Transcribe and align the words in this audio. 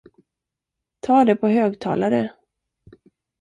Ta 0.99 1.25
det 1.25 1.35
på 1.35 1.47
högtalare! 1.47 2.33